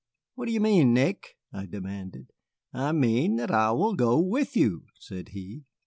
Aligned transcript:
"What 0.33 0.47
do 0.47 0.51
you 0.51 0.59
mean, 0.61 0.95
Nick?" 0.95 1.37
I 1.53 1.67
demanded. 1.67 2.31
"I 2.73 2.91
mean 2.91 3.35
that 3.35 3.51
I 3.51 3.71
will 3.73 3.93
go 3.93 4.19
with 4.19 4.57
you," 4.57 4.87
said 4.97 5.29
he. 5.29 5.65